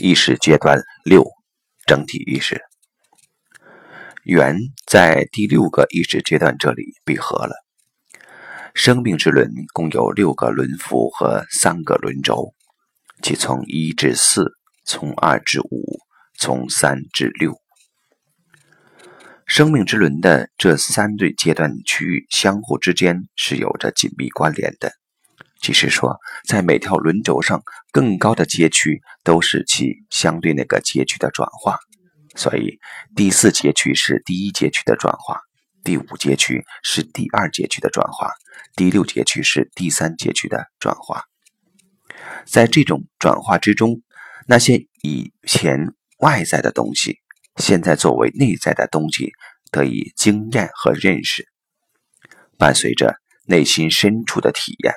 [0.00, 1.24] 意识阶段六：
[1.86, 2.60] 整体意识。
[4.24, 7.54] 圆在第六个意识阶段这里闭合了。
[8.74, 12.52] 生命之轮共有六个轮辐和三个轮轴，
[13.22, 14.52] 即从一至四，
[14.84, 15.98] 从二至五，
[16.38, 17.54] 从三至六。
[19.46, 24.92] 生命之轮的这三对阶段区域相互之间是有着紧密关联的。
[25.66, 27.60] 即是说，在每条轮轴上，
[27.90, 31.76] 更高的街区都是其相对那个街区的转化，
[32.36, 32.78] 所以
[33.16, 35.40] 第四街区是第一街区的转化，
[35.82, 38.30] 第五街区是第二街区的转化，
[38.76, 41.24] 第六街区是第三街区的转化。
[42.44, 44.02] 在这种转化之中，
[44.46, 45.80] 那些以前
[46.18, 47.18] 外在的东西，
[47.56, 49.32] 现在作为内在的东西
[49.72, 51.44] 得以经验和认识，
[52.56, 53.16] 伴随着
[53.48, 54.94] 内心深处的体验。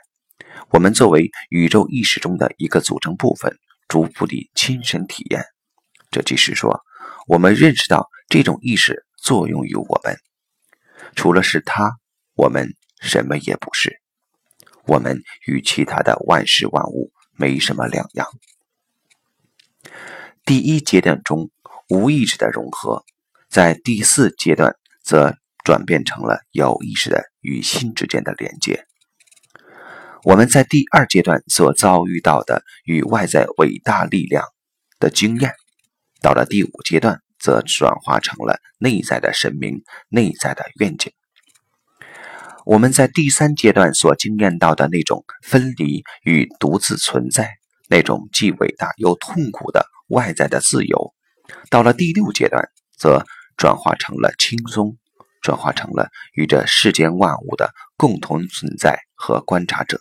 [0.69, 3.57] 我们作为宇宙意识中的一个组成部分，
[3.87, 5.43] 逐步地亲身体验。
[6.11, 6.81] 这即是说，
[7.27, 10.17] 我们认识到这种意识作用于我们。
[11.15, 11.97] 除了是它，
[12.35, 13.99] 我们什么也不是。
[14.85, 18.27] 我们与其他的万事万物没什么两样。
[20.45, 21.51] 第一阶段中
[21.89, 23.03] 无意识的融合，
[23.49, 28.85] 在第四阶段则转变成了有意识的与心之间的连接。
[30.23, 34.43] 我们在第二阶段所遭遇到的与外在伟大力量
[34.99, 35.53] 的经验，
[36.21, 41.13] 到了第五阶段，则转化成了内在的神明、内在的愿景。
[42.65, 47.49] 我们在第三阶段所经验到的那种分离与独自存在，
[47.87, 51.13] 那种既伟大又痛苦的外在的自由，
[51.69, 53.23] 到了第六阶段，则
[53.55, 54.97] 转化成了轻松，
[55.41, 59.97] 转化成了与这世间万物的共同存在和观察者。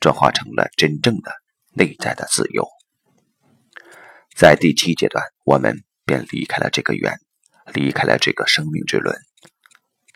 [0.00, 1.32] 转化成了真正的
[1.74, 2.66] 内在的自由。
[4.34, 7.18] 在第七阶段，我们便离开了这个圆，
[7.74, 9.14] 离开了这个生命之轮，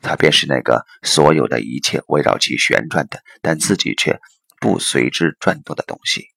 [0.00, 4.18] 它便是那个所有的一切围绕其旋转的，但自己却
[4.58, 6.28] 不随之转动的东西。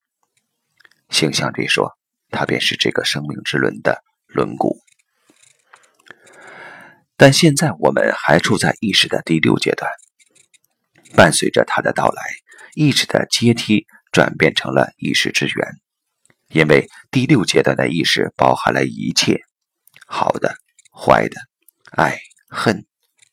[1.09, 1.97] 形象地说，
[2.29, 4.77] 它便是这个生命之轮的轮毂。
[7.16, 9.89] 但现在我们还处在意识的第六阶段，
[11.16, 12.22] 伴随着它的到来。
[12.77, 15.67] 意识的阶梯转变成了意识之源，
[16.49, 19.41] 因为第六阶段的意识包含了一切
[20.05, 20.55] 好的、
[20.95, 21.37] 坏的、
[21.89, 22.85] 爱、恨、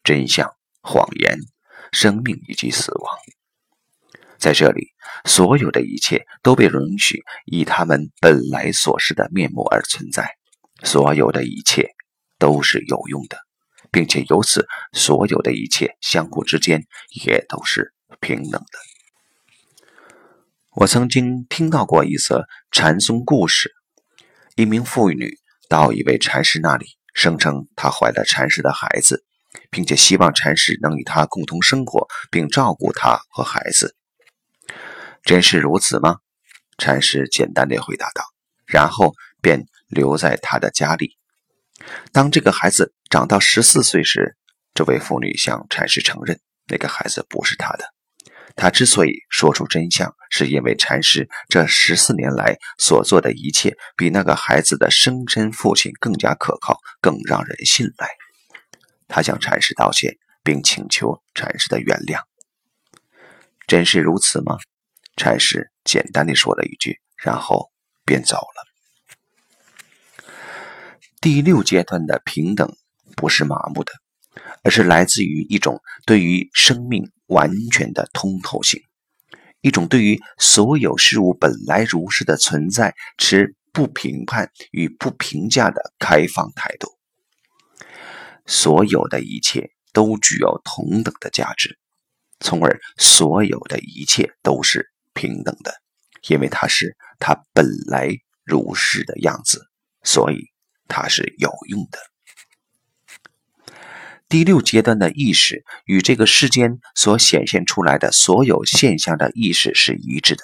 [0.03, 0.50] 真相、
[0.81, 1.37] 谎言、
[1.93, 3.19] 生命以及死亡。
[4.38, 4.88] 在这里，
[5.27, 10.27] 所有的一切都被允许以他们本来所示的面目而存在，
[10.84, 11.91] 所有的一切
[12.38, 13.37] 都是有用的，
[13.93, 16.87] 并且由此，所有的一切相互之间
[17.27, 18.94] 也都是平等的。
[20.77, 23.71] 我曾经听到过一则禅宗故事：
[24.57, 29.25] 一名妇女到一位禅师那里，声称她怀了禅师的孩子，
[29.71, 33.95] 并且希望禅师能与她共同生活，并照顾她和孩子。
[35.23, 36.17] 真是如此吗？
[36.77, 38.25] 禅师简单地回答道，
[38.67, 41.17] 然后便留在他的家里。
[42.11, 44.37] 当这个孩子长到十四岁时，
[44.75, 47.94] 这位妇女向禅师承认，那个孩子不是她的。
[48.56, 58.09] 他之所以说出真相，是因为禅师这十四年来所做的一切，比那个孩子的生身父亲更加可靠，更让人信赖。
[59.09, 62.20] 他向禅师道歉，并请求禅师的原谅。
[63.66, 64.56] 真是如此吗？
[65.16, 67.71] 禅师简单的说了一句，然后
[68.04, 68.65] 便走了。
[71.21, 72.76] 第六阶段的平等，
[73.16, 73.92] 不是麻木的。
[74.62, 78.81] 而是来自于一种对于生命完全的通透性，
[79.61, 86.89] 一种对于所有事物本来如是的存在持不评判与不评价的开放态度。
[88.47, 91.77] 所有的一切都具有同等的价值，
[92.39, 95.75] 从而所有的一切都是平等的，
[96.28, 98.11] 因为它是它本来
[98.45, 99.66] 如是的样子，
[100.04, 100.39] 所以
[100.86, 101.98] 它是有用的。
[104.34, 110.42] 第六阶段的意识与这个世间所显现出来的所有现象的意识是一致的，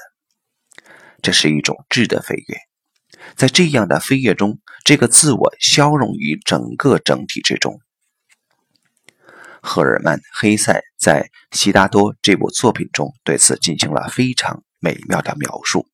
[1.23, 2.57] 这是一种质的飞跃。
[3.35, 7.81] 在这样的飞跃中，这个自我消融于整个整体之中。
[9.61, 11.29] 赫尔曼·黑塞在
[11.59, 15.89] 《悉达多》这部作品中对此进行了非常美妙的描述。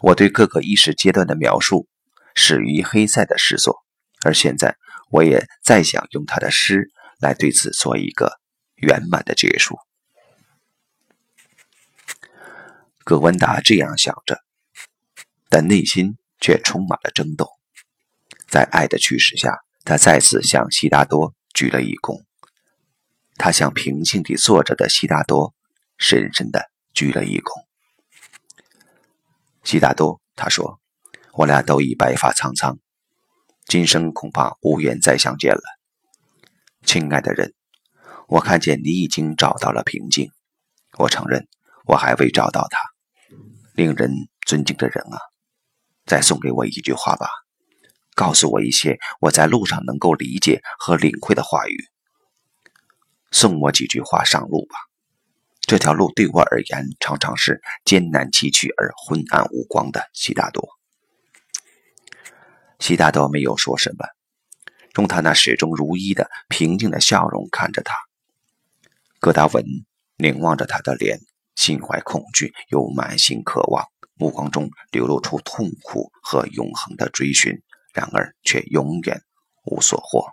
[0.00, 1.86] 我对各个意识阶段的描述
[2.34, 3.76] 始于黑塞的诗作，
[4.24, 4.76] 而现在。
[5.10, 8.38] 我也再想用他的诗来对此做一个
[8.76, 9.76] 圆满的结束。
[13.02, 14.40] 葛文达这样想着，
[15.48, 17.48] 但内心却充满了争斗。
[18.46, 22.22] 在爱的驱使下，他再次向悉达多鞠了一躬。
[23.36, 25.54] 他向平静地坐着的悉达多
[25.98, 27.64] 深深地鞠了一躬。
[29.64, 30.80] 悉达多，他说
[31.34, 32.78] ：“我俩都已白发苍苍，
[33.70, 35.62] 今生恐怕无缘再相见了。
[36.84, 37.54] 亲爱的人，
[38.26, 40.32] 我看见你已经找到了平静。
[40.98, 41.46] 我承认，
[41.86, 42.80] 我还未找到他。
[43.74, 44.10] 令人
[44.44, 45.20] 尊敬的人啊，
[46.04, 47.28] 再送给我一句话吧，
[48.16, 51.76] 告诉我一些我在路上能够理解和领会的话语。
[53.30, 54.74] 送我几句话上路吧。”
[55.62, 60.10] 这条路对我而言常常是艰难崎岖而昏暗无光的。
[60.12, 60.68] 悉达多，
[62.80, 64.06] 悉达多没有说什么，
[64.96, 67.94] 用他那始终如一的平静的笑容看着他。
[69.20, 69.64] 戈达文
[70.16, 71.20] 凝望着他的脸，
[71.54, 77.62] 心怀恐惧又满心渴望，目光中流露出痛苦和永恒的追寻，
[77.92, 79.22] 然而却永远
[79.64, 80.32] 无所获。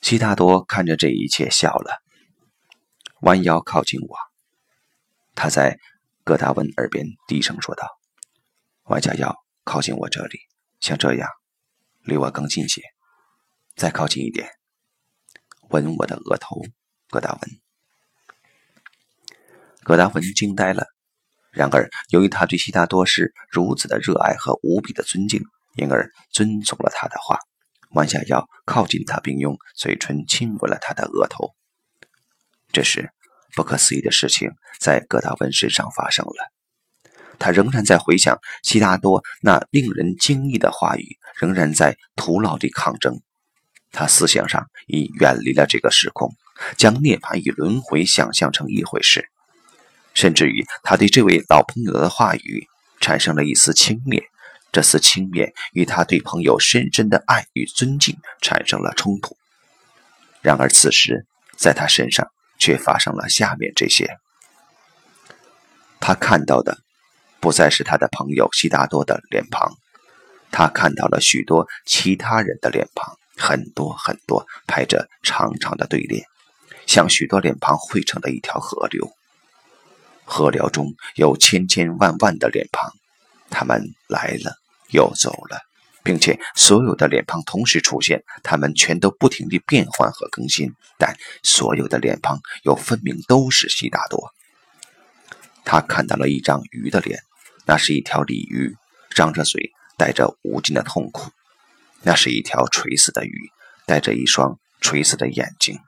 [0.00, 2.00] 悉达多看着这一切笑了。
[3.22, 4.16] 弯腰靠近我，
[5.34, 5.76] 他在
[6.24, 7.86] 戈达文耳边低声说道
[8.88, 9.36] ：“弯下腰
[9.70, 10.40] 靠近我这里，
[10.80, 11.28] 像这样，
[12.02, 12.82] 离我更近些，
[13.76, 14.50] 再靠近一点，
[15.68, 16.60] 吻我的额头。”
[17.08, 17.40] 戈达文，
[19.84, 20.86] 戈达文惊呆了。
[21.52, 25.40] 然而，由于他对悉达多是如此的热爱和无比的尊敬，
[25.76, 27.38] 因而遵从了他的话，
[27.90, 31.54] 弯下腰靠近他，并用嘴唇亲吻了他的额头。
[32.72, 33.12] 这时，
[33.54, 34.50] 不可思议的事情
[34.80, 36.52] 在戈达文身上发生了。
[37.40, 43.20] 他仍然在回想悉达多那令人惊异的话语，仍然在徒劳地抗争。
[43.90, 46.32] 他思想上已远离了这个时空，
[46.76, 49.28] 将涅槃与轮回想象成一回事，
[50.14, 52.68] 甚至于他对这位老朋友的话语
[53.00, 54.22] 产生了一丝轻蔑。
[54.70, 59.36] 这丝轻蔑与他对朋友深深的爱与尊敬产生了冲突。
[60.42, 61.26] 然而此时，
[61.56, 62.28] 在他身上。
[62.62, 64.18] 却发生了下面这些：
[65.98, 66.76] 他看到的
[67.40, 69.72] 不再是他的朋友悉达多的脸庞，
[70.50, 76.24] 他看到了许多其他人的脸庞，很多很多排着长长的队列，
[76.86, 79.10] 像许多脸庞汇成的一条河流。
[80.24, 82.92] 河流中有千千万万的脸庞，
[83.50, 84.54] 他们来了
[84.90, 85.60] 又走了。
[86.02, 94.32] 并且所有的脸庞同时出现，他们全都不停地变换和更新，但所有的脸庞又分明都是悉达多。
[95.62, 97.20] 他看到了一张鱼的脸，
[97.70, 98.74] 那是一条鲤鱼，
[99.14, 101.30] 张着嘴，带着无尽的痛苦；
[102.02, 103.52] 那是一条垂死的鱼，
[103.86, 105.78] 带着一双垂死的眼睛。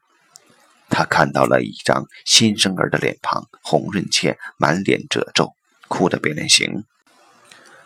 [0.88, 5.55] 他看到了一张新生儿的脸庞，红润且满脸褶皱，
[5.88, 6.84] 哭得变脸形。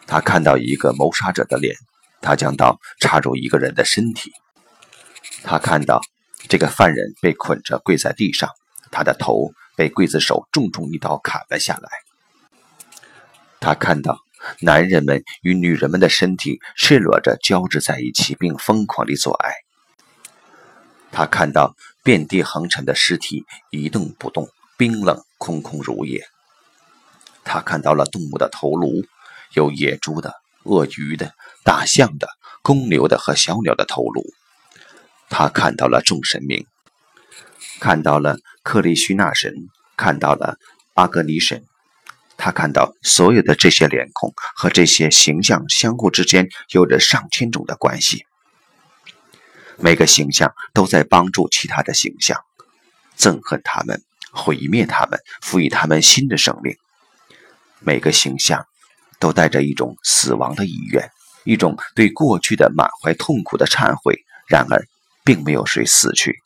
[0.06, 1.75] 他看到一个谋杀者的脸。
[2.20, 4.31] 他将刀插入一个人的身体，
[5.42, 6.02] 他看到
[6.50, 8.50] 这个犯人被捆着跪在地上，
[8.90, 11.88] 他的头被刽子手重重一刀砍了下来。
[13.66, 14.20] 他看到
[14.60, 19.54] 男人们与女人们的身体赤裸着交织在一起，并疯狂地做爱。
[21.10, 21.74] 他看到
[22.04, 26.24] 遍地横陈的尸体一动不动，冰冷空空如也。
[27.42, 29.04] 他看到了动物的头颅，
[29.52, 30.32] 有野猪的。
[30.62, 31.32] 鳄鱼的、
[31.64, 32.28] 大象的、
[32.62, 34.23] 公牛的和小鸟的头颅，
[35.28, 36.66] 他看到了众神明，
[37.80, 39.52] 看到了克里须那神，
[39.96, 40.56] 看到了
[40.94, 41.64] 阿格尼神，
[42.46, 48.24] 他看到所有的这些脸孔和这些形象相互之间有着上千种的关系，
[49.78, 52.38] 每个形象都在帮助其他的形象，
[53.18, 54.00] 憎恨他们，
[54.30, 56.76] 毁灭他们，赋予他们新的生命，
[57.80, 58.64] 每个形象。
[59.18, 61.10] 都带着一种死亡的意愿，
[61.44, 64.14] 一种对过去的满怀痛苦的忏悔。
[64.46, 64.86] 然而，
[65.24, 66.36] 并没有谁死去，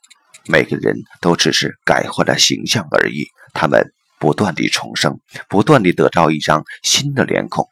[0.46, 3.26] 每个人都只是改换了形象而已。
[3.52, 7.68] 他们不断地重生，不断地得到一张新的脸孔，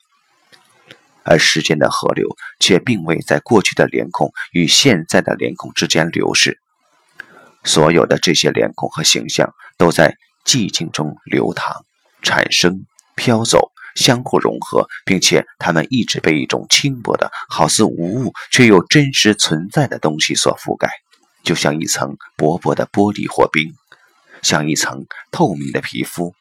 [1.22, 6.58] 而时间的河流却并未在过去的脸孔与现在的脸孔之间流逝。
[7.62, 11.84] 所有的这些脸孔和形象都在寂静中流淌、
[12.22, 13.70] 产生、飘走。
[13.94, 20.88] 相互融合，并且它们一直被一种轻薄的、好似无物却又真实存在的东西所覆盖，
[21.42, 23.74] 就像一层薄薄的玻璃或冰，
[24.42, 26.34] 像一层透明的皮肤，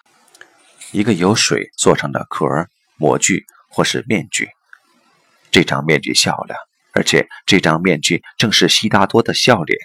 [0.92, 2.46] 一个由水做成的壳、
[2.98, 4.50] 模具或是面具。
[5.52, 6.56] 这张面具笑了，
[6.94, 9.78] 而且这张面具正是悉达多的笑脸。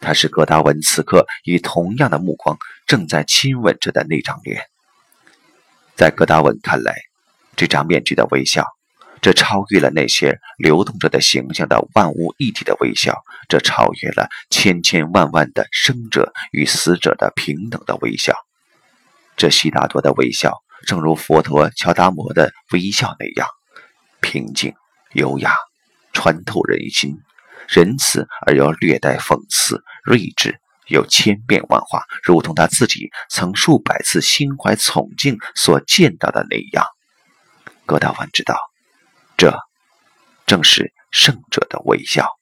[0.00, 2.56] 他是戈达文此刻以同样的目光
[2.86, 4.64] 正在亲吻着的那张脸。
[5.94, 6.96] 在戈达文看来，
[7.54, 8.66] 这张面具的微笑
[9.20, 18.34] 这超越了那些流动着的形象的万物一体的微笑，这超越了千千万万的生者与死者的平等的微笑。
[19.36, 23.46] 这悉达多的微笑，正如佛陀乔达摩的微笑那样，
[24.20, 24.74] 平静、
[25.12, 25.52] 优雅、
[26.14, 27.18] 穿透人心，
[27.68, 36.86] 仁慈而又略带讽刺，睿智又千变万化，如同他自己曾数百次心怀崇敬所见到的那样。
[37.84, 38.69] 葛大文知道。
[39.40, 39.58] 这
[40.44, 42.39] 正是圣者的微笑。